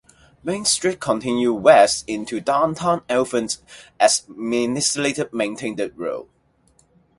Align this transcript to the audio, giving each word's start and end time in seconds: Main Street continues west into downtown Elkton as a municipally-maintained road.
Main 0.43 0.65
Street 0.65 0.99
continues 0.99 1.51
west 1.53 2.05
into 2.07 2.39
downtown 2.39 3.03
Elkton 3.07 3.49
as 3.99 4.23
a 4.27 4.31
municipally-maintained 4.31 5.79
road. 5.95 6.27